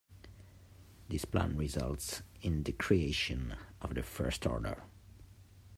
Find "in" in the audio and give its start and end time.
2.41-2.63